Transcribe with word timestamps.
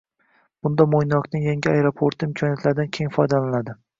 Bunda 0.67 0.85
Mo‘ynoqning 0.93 1.43
yangi 1.49 1.69
aeroporti 1.73 2.27
imkoniyatlaridan 2.29 2.91
keng 2.99 3.15
foydalaniladi. 3.19 3.79